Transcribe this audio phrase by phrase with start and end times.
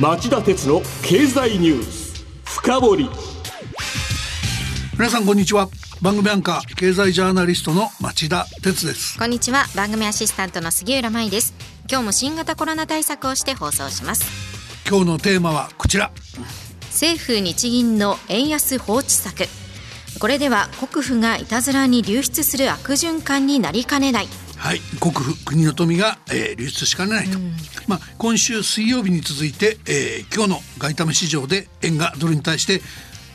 [0.00, 3.10] 町田鉄の経済ニュース深掘り。
[4.94, 5.68] 皆さんこんにちは。
[6.00, 9.18] 番組アンカー経済ジャーナリストの町田鉄です。
[9.18, 9.66] こんにちは。
[9.76, 11.52] 番組アシスタントの杉浦舞です。
[11.86, 14.24] 今日も新型コロナ対策をして放送します。
[14.88, 16.10] 今日のテーマはこちら。
[16.84, 19.44] 政府日銀の円安放置策。
[20.18, 24.28] これでは国府がいたずらに流出する悪循環になりかねない
[24.60, 24.80] はい。
[25.00, 27.52] 国府国の富が、えー、流出しかねないと、うん、
[27.88, 32.82] まあ今週水曜日に続いて、えー、今日の外為市場で円がドルに対して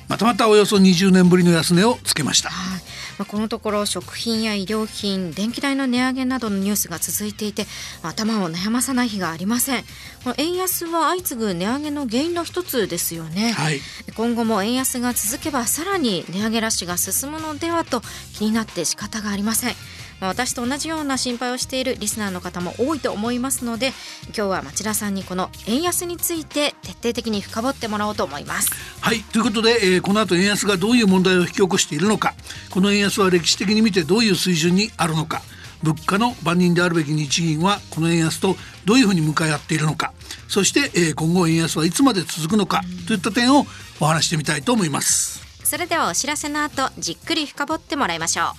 [0.08, 2.50] またまたおよそ20年ぶりの安値をつけました。
[2.50, 2.75] はい
[3.18, 7.66] まあ、このところ食品や医療品電気代の値上げなどのニュースが続いていて
[8.04, 9.84] 頭を悩まさない日がありません。
[10.24, 13.80] この円安は相次ぐ値上げの原因の一つですよね、はい、
[14.16, 18.02] 今後も円安が続けばさらに値上げラッシュが進むのではと
[18.34, 19.76] 気になって仕方がありません。
[20.20, 23.92] まあ、私と同じような心配をしているリスナーの方も多いと思いますので
[24.28, 28.72] 今日は町田さんにこの円安について徹底的に深掘ってもらおうと思います。
[29.02, 29.22] はい。
[29.22, 32.34] ということで、えー、この後円安がどういう問題を引き起こしているのか。
[32.72, 35.42] この円安は歴史的に見てどういう水準にあるのか。
[35.84, 40.14] 物価の番人であるべき日銀はこの円安とどういうふうに向かい合っているのか。
[40.48, 42.82] そして、えー、今後円安はいつまで続くのか。
[43.08, 43.66] といった点を
[44.00, 45.44] お話してみたいと思います。
[45.64, 48.54] それではお知らせの後じっくり深掘ってもらいましょ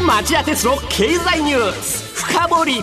[0.00, 0.04] う。
[0.04, 2.14] 町田鉄の経済ニュース。
[2.14, 2.82] 深掘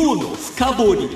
[0.00, 1.08] 今日の深堀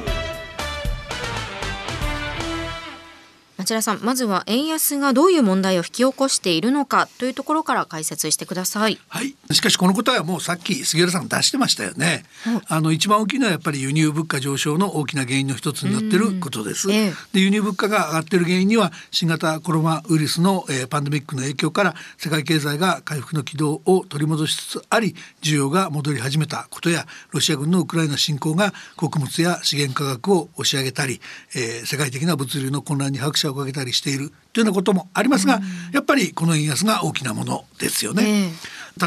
[3.63, 8.99] 町田さんまずは円安がどういう問題を引き起こしているのかというところから解説してください。
[9.09, 9.37] はい。
[9.53, 12.25] しかしこの答えはもうさっき杉浦さん出してましたよね、
[12.69, 31.21] あの一番大きいのはやっぱり輸入物価上昇の大きな原因の一つになってることです、ええ、で輸入物価が上がってる原因には新型コロナウイルスの、えー、パンデミックの影響から世界経済が回復の軌道を取り戻しつつあり需要が戻り始めたことやロシア軍のウクライナ侵攻が穀物や資源価格を押し上げたり、
[31.55, 35.61] えー、世界的な物流の混乱に拍車をかけたりしているというようなこともありますが、
[35.93, 38.53] やっぱりこの円安が大きなものですよね。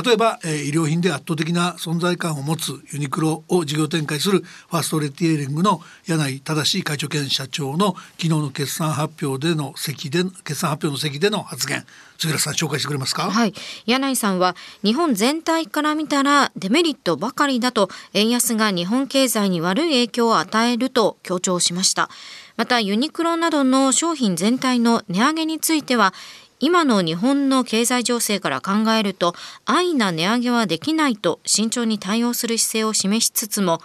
[0.03, 11.85] 例えば、えー、医療品で圧倒的な存在感を持つユニクロを事業展開するファーストレティエーリングの柳井正会長兼社長の昨日の決算発表での席で決算発表の席での発言。
[12.17, 13.29] 杉浦さん紹介してくれますか？
[13.29, 13.53] はい。
[13.85, 22.09] 柳井さんは日本全体から見たらデメリットばかりだと円安が日本経済に悪い影響を与えると強調しました
[22.57, 26.13] またユニクロなどの商品全体の値上げについては
[26.59, 29.33] 今の日本の経済情勢から考えると
[29.65, 33.81] 安易な値上げはできないと慎重に対応する姿勢を示しつつも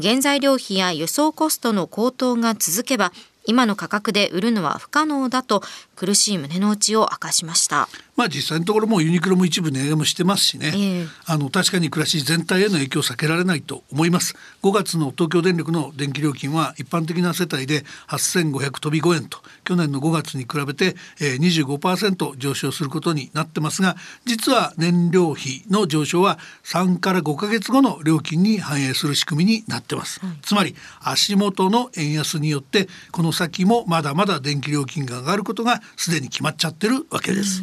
[0.00, 3.12] 原材料費や輸送コストの高騰が続けば
[3.44, 5.62] 今の価格で売るのは不可能だと
[5.96, 7.88] 苦しい胸の内を明かしました。
[8.16, 14.34] まあ実際のところもユニクロも一部値上げもしてますしね、えー、あの確かに暮らし全体への影響を避けられないと思います。
[14.62, 37.62] 5月の東京電力の電気料金は一般的な世帯で8500飛び5円と去年の5月に比べて、えー、25%上昇することになってますが実は燃料費の上昇は3から5か月後の料金に反映する仕組みになってます、つまり足元の円安によってこの先もまだまだ電気料金が上がることがすでに決まっちゃってるわけです。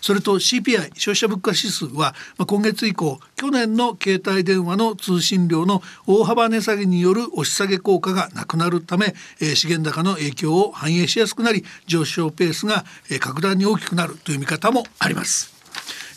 [0.00, 15.53] それと CPI 消費者物価指数は、まあ、今月以降去年の携帯電話の通信料の大幅値下げによる押し下げ効果がなくなるため、えー、資源高の影響を反映しやすくなり上昇ペースが、えー、格段に大きくなるという見方もあります。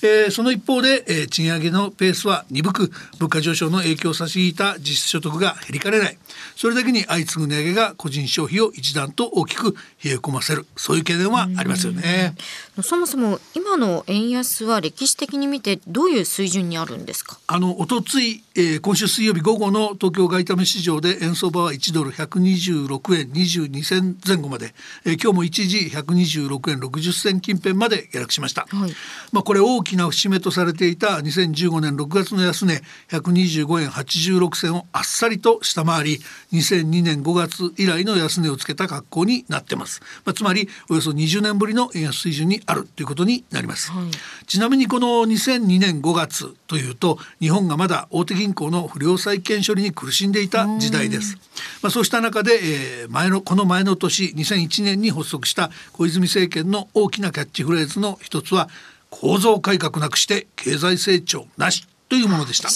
[0.02, 6.18] えー、その一方で、えー、賃上げのペースは鈍く物価上昇の影響を差し引いた実質所得が減りかねない。
[6.56, 10.66] それだけに相次ぐ値上げが個人消費を一段と大きく冷え込ませる。
[10.76, 12.36] そういう懸念はありますよね。
[12.82, 17.40] そもそも今の円安は歴史的に見てどういう水準にあるんですか？
[17.48, 24.74] あの一昨日、えー、今週水曜日午後の東京外為市場で円相場は1ドル126円22銭前後まで、
[25.06, 28.92] えー、今日も一時126円60銭近辺まで下落しました、はい、
[29.32, 36.18] まあこれ大きな節目とされていた2015年6月の安値125円86銭をあっさりと下回り
[36.52, 51.38] 2002年5月以来の安値をつけた格好になってます、まあ、つまりおよそ20年ぶりの円安水準にあるということになります、はい、ちなみにこの2002年5月というと日本がまだ大手銀行の不良債権処理に苦しんでいた時代です、
[51.82, 52.60] まあ、そうした中で、
[53.02, 58.70] えー、前のこの前の年2001年に発足した小泉政権の大きなキャッチフレーズの一つは
[59.10, 62.76] 構造改革なくして経済成長なしというものでした、ね、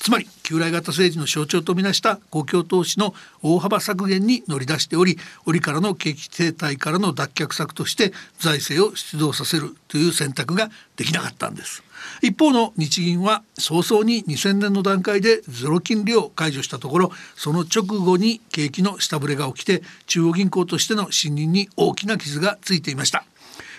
[0.00, 5.16] つまり旧来型政治の象徴とみなした公共投資の大幅削減に乗り出しており
[5.46, 11.82] 折からの景気停滞からの脱却策として財政を出動させるという選択ができなかったんです
[12.22, 23.24] 一方の日銀は早々に2000年の段階でゼロ金利を解除したところその直後に景気の下振れが起きて中央銀行としての信任に大きな傷がついていました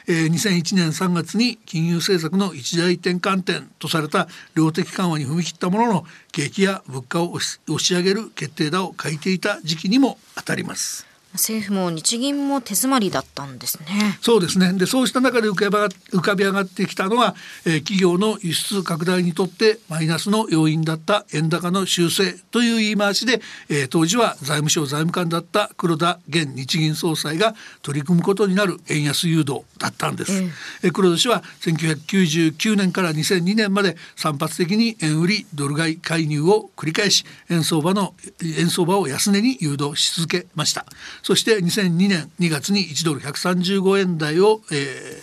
[0.07, 7.41] え、2001年3月に金融政策の一大転換点とされた量的緩和に踏み切ったものの景気や物価を押
[7.79, 11.10] し上げる決定打を書いていた時期にもあたります。
[11.33, 14.17] 政府も日銀も手詰まりだったんですね。
[14.21, 14.73] そうですね。
[14.73, 15.77] で、そうした中で浮かび
[16.11, 17.35] 浮かび上がってきたのは、
[17.65, 30.43] えー、企業の輸出拡大にとってマイナスの要因だった円高の修正という言い回しで、えー、当時は財務省財務官だった黒田現日銀総裁が取り組むことになる円安誘導だったんです。
[30.83, 38.13] えー、黒田氏は1999年から2002年まで散発的に円売りドル買い介入を繰り返し円相場の
[38.43, 40.85] 円相場を安値に誘導し続けました。
[41.23, 45.17] そして2002年2月に1ドル135円台を、えー、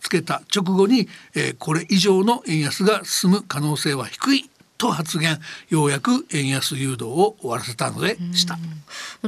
[0.00, 5.38] つけた直後に、えー、これ以上の円安が進む可能性は低いと発言。
[5.68, 8.58] ようやく円安誘導を終わらせたのでした。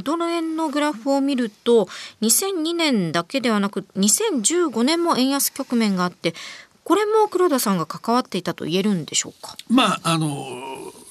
[0.03, 1.89] ドル円のグラフを見ると
[2.23, 6.35] 2002年だけではなく2015年も円安局面があって
[6.85, 9.55] これも黒田さんが関わっていたと言えるんでしょうか？
[9.69, 10.47] まああの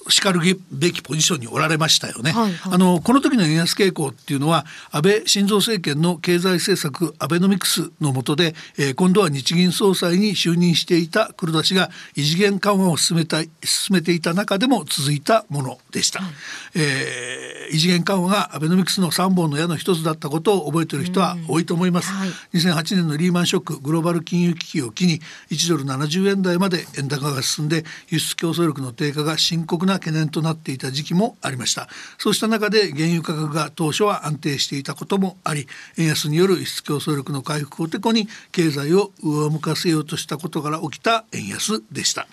[0.09, 2.31] しかるべきポジションにおられましたよね。
[2.31, 13.49] はいはい、あのこの時の円安傾向っていうのは安倍晋三政権の経済政策アベノミクスの下で、えー、今度は日銀総裁に就任していた黒田氏が異次元緩和を進めた進
[13.91, 16.21] めていた中でも続いたものでした。
[16.21, 16.31] はい、
[16.75, 22.11] えー、異次元緩和がアベノミクスの3本の矢の一つだったことを覚えている人は多いと思います。
[22.11, 25.21] はい、2008年のリーマンショックグローバル金融危機を機に
[25.51, 31.87] 1ドル70円台まで円高が進んで輸出競争力の低下が深刻なな懸念となっていた時期もありました。
[32.17, 35.67] そうした中で原油価格が当初は安定していたこともあり
[35.97, 42.27] 円安による輸出競争力の回復をてこに経済を上向かせようとしたことから起きた円安でした。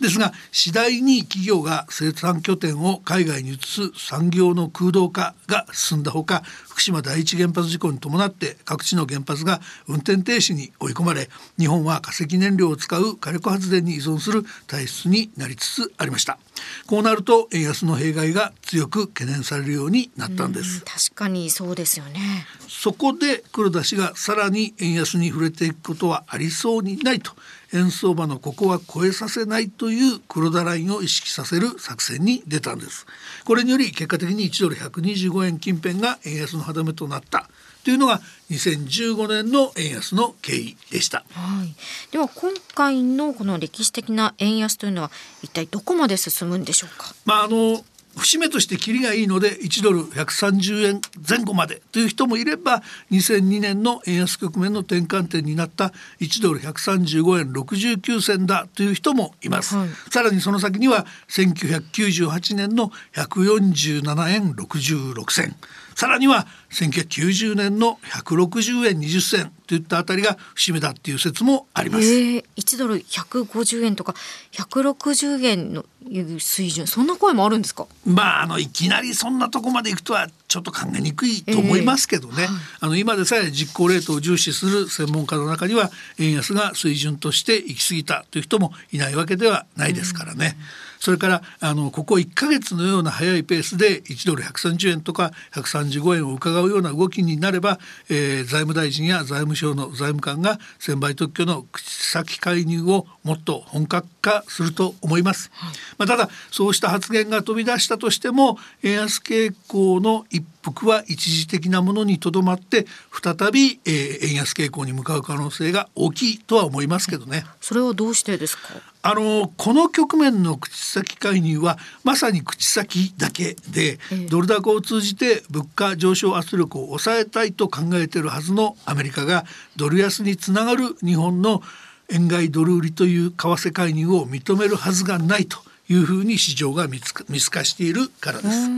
[0.00, 11.28] ですが次第に企業が生産拠点を海外に移す産業の空洞化が進んだほか福島第一原発事故に伴って各地の原発が運転停止に追い込まれ
[11.58, 16.38] 日本は化石燃料を使う火力発電に依存する体質になりつつありました。
[16.86, 20.82] こうなると円安の弊害が強く懸念されるようになったんです。
[20.84, 22.46] 確かにそうですよね。
[22.68, 27.32] そこで黒田氏がさらに円安に触れていくことはありそうにないと
[27.76, 33.06] 円相場のここは超えさせないという黒田ラインを意識させる作戦に出たんです。
[33.44, 37.48] これにより結果的に1ドル125円近辺が円安の歯止めとなった。
[37.84, 41.72] というのが2015年の円安の経緯でした、はい、
[42.10, 47.14] では今回のこの歴史的な円安というのは一体どこまで進むんでしょうか？
[47.24, 47.84] まああの
[48.16, 65.54] 節目として切りがいいので1ドル130円前後までという人もいれば2002年の円安局面の転換点になった1ドル135円69銭だという人もいます、はい、さらにその先には1998年の147円66銭
[65.96, 72.04] さらには1990年の160円20銭といったあたりが節目だっていう説もあります。
[72.04, 74.14] えー、1ドル150円とか
[74.52, 76.86] 160円のいう水準。
[76.86, 77.86] そんな声もあるんですか？
[78.04, 82.48] まああのいきなりそんなとこまでいくとはちょっと考えにくいと思いますけどね、えーはい、
[82.80, 90.58] あの今でさえ実行レートを重視する専門家の中には円安が水準として行き過ぎたという人もいないわけではないですからね。
[91.06, 97.78] それからあのここ1か月のような早いペースで1ドル130円とか135円を伺うような動きになれば、
[98.10, 105.52] えー、財務大臣や財務省の財務官が専売特許の口先介入をもっと本格化すると思います。
[105.96, 117.44] まあ、ただそうした発言が飛び出したとしても円安傾向の一服は一時的なものにとどまって再び、えー、円安傾向に向かう可能性が大きいとは思いますけどね。
[117.60, 118.62] それはどうしてですか？
[119.02, 129.44] あのこの局面の口先介入はまさに口先だけで、ドル高を通じて物価上昇圧力を抑えたいと考えているはずのアメリカが
[129.76, 131.62] ドル安につながる日本の
[132.10, 135.58] 円買いドル売りという為替介入を認めるはずがないと
[135.88, 138.68] いうふうに市場が見透かしているからです。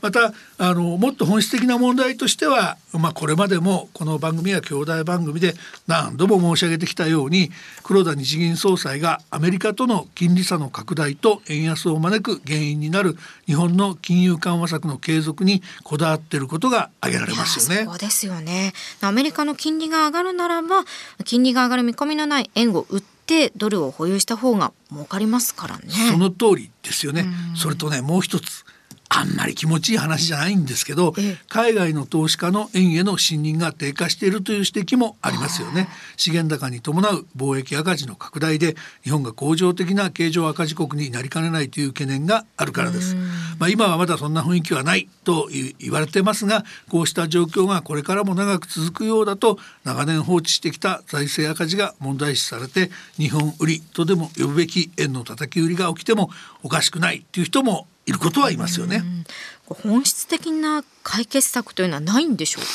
[0.00, 5.54] またあのもっと本質的な問題としては、まあ、これまでもこの番組や兄弟番組で
[5.86, 7.50] 何度も申し上げてきたように
[7.82, 17.84] 黒田日銀総裁がアメリカとの金利差の拡大と円安を招く原因になる日本の金融緩和策の継続にこだわっていることが挙げられますよね。
[17.84, 20.84] そうですよねアメリカの金利が上がるならば
[21.24, 25.84] 金利が上がる見込みのない円を売っててドルを保有した方が儲かりますからね。
[26.10, 27.26] その通りですよね。
[27.54, 28.64] それとねもう一つ
[29.10, 31.14] あんまり気持ちいい話じゃないんですけど、
[31.48, 35.88] 海外の投資家の円への信任が低下しているという指摘もありますよね。
[36.16, 43.16] 資源高に伴う貿易赤字の拡大で日本が恒常的な経常赤字国になりかねないという懸念があるからです。
[43.58, 45.48] まあ今はまだそんな雰囲気はないと
[45.78, 56.30] 言われてますがこうした状況がこれからも長く続くようだと長年放置してきた財政赤字が問題視されて日本売りとでも呼ぶべき円の叩き売りが起きても
[56.62, 59.04] おかしくないという人もいることはいますよね。
[59.66, 62.68] 本質的な解決策というのはないんでしょうか？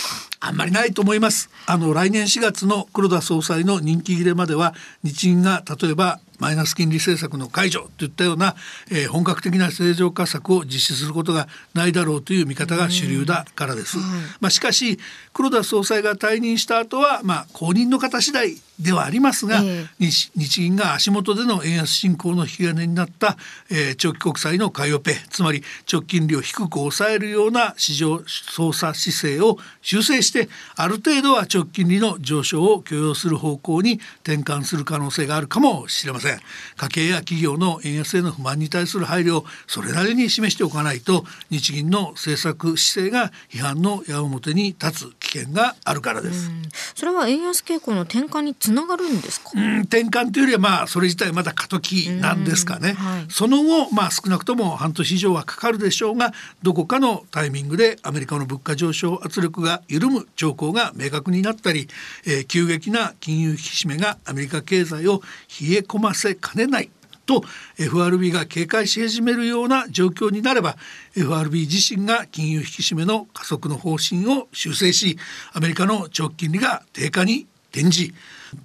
[0.48, 8.56] あんまりないと思いますあの来年4月の黒田総裁の任期切れまでは日銀が例えばマイナス金利政策の解除といったような、
[8.92, 13.98] えー、本格的な正常化策を実施することがないだろうという見方が主流だからです。
[14.42, 15.00] まあ、しかし
[15.34, 23.38] 黒田総裁が退任した後はまあ後任の方次第ではありますが、えー、日日銀が足元での円安進行の引き金になった、
[23.70, 36.39] えー、長期国債の買いオペつまり直近利を低く抑えるような市場操作姿勢を修正してある程度は直近利の上昇を許容する方向に転換する可能性があるかもしれません。
[36.77, 46.50] 家計や企業の円安への不満に対する配慮をそれなりに示しておかないと日銀の政策姿勢が批判の矢面に立つ危険があるからです。
[46.95, 49.50] それは円安傾向の転換につながるんですか？
[49.83, 52.93] 転換というよりはまあそれ自体まだ過渡期なんですかね。
[52.93, 61.88] はい、その後まあ少なくとも半年以上はかかるでしょうがどこかのタイミングでアメリカの物価上昇圧力が緩む兆候が明確になったり、
[62.25, 65.21] えー、急激な金融引き締めがアメリカ経済を
[65.62, 66.89] 冷え込ませかねない
[67.25, 67.44] と
[67.77, 70.77] FRB が警戒し始めるような状況になれば
[71.15, 75.18] FRB 自身が金融引き締めの加速の方針を修正し
[75.53, 78.15] アメリカの長期金利が低下に転じ為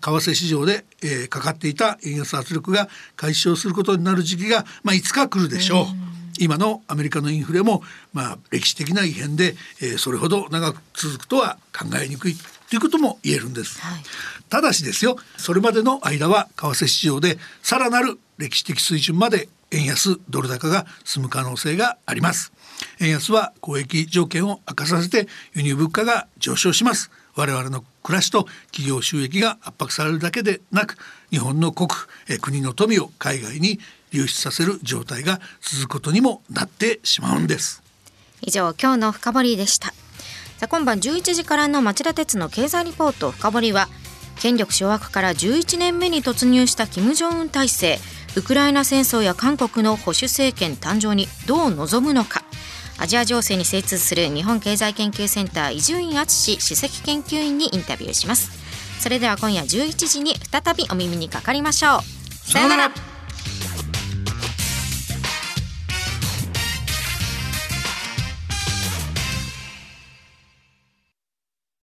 [0.01, 5.87] 替市場で、えー、かかっていた円安圧力が解消することになる時期が、まあ、いつか来るでしょう。
[6.41, 12.37] 今のアメリカのインフレも、まあ、歴史的な異変で、えー、それほど長く続くとは考えにくい
[12.71, 14.03] ということも言えるんです、はい、
[14.49, 22.53] ただしですよそれまでの間は為替市場でさらなる歴史的水準まで円安ドル高が進む可能性があります。
[23.01, 27.11] 円安は交易条件を悪化させて輸入物価が上昇します。
[27.35, 30.97] 我々の暮らしと企業収益が圧迫されるだけでなく
[31.31, 31.91] 日本の国
[32.29, 33.79] え国の富を海外に
[34.13, 37.83] 流出させる状態が続くことにもなってしまうんです。
[38.41, 39.93] 以上今日の深掘りでした
[40.59, 43.31] さあ今晩11時からの町田鉄の経済リポート。
[43.31, 43.87] 深掘りは
[44.41, 47.99] 権力掌握から11年目に突入した金正恩体制。
[48.35, 52.43] ウクライナ戦争や韓国の保守政権誕生にどう臨むのか。
[52.99, 58.51] アジア情勢に精通する日本経済研究センター伊集院敦首席研究員にインタビューします。
[59.01, 62.51] それでは今夜11時に再びお耳にかかりましょう。
[62.51, 63.18] さようなら。